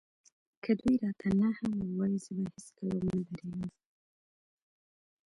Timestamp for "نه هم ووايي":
1.41-2.17